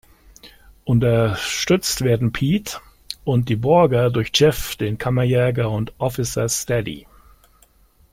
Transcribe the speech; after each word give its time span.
Unterstützt 0.83 2.01
werden 2.01 2.33
Pete 2.33 2.79
und 3.23 3.49
die 3.49 3.55
Borger 3.55 4.09
durch 4.09 4.31
Jeff, 4.33 4.75
den 4.75 4.97
Kammerjäger 4.97 5.69
und 5.69 5.93
Officer 5.99 6.49
Steady. 6.49 7.05